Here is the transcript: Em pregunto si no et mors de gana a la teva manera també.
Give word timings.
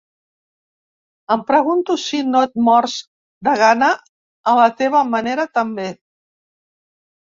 Em 1.35 1.43
pregunto 1.49 1.99
si 2.05 2.23
no 2.31 2.43
et 2.47 2.57
mors 2.71 2.97
de 3.51 3.55
gana 3.63 3.93
a 4.51 4.59
la 4.65 4.69
teva 4.83 5.07
manera 5.15 5.51
també. 5.63 5.91